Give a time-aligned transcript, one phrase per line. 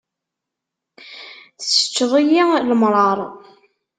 [1.59, 3.17] Tseččeḍ-iyi lemṛaṛ.